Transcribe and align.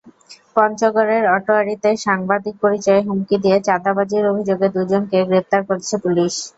পঞ্চগড়ের 0.55 1.23
আটোয়ারীতে 1.35 1.89
সাংবাদিক 2.05 2.55
পরিচয়ে 2.63 3.01
হুমকি 3.07 3.35
দিয়ে 3.43 3.57
চাঁদাবাজির 3.67 4.29
অভিযোগে 4.31 4.67
দুজনকে 4.75 5.17
গ্রেপ্তার 5.29 5.61
করেছে 5.69 5.95
পুলিশ। 6.03 6.33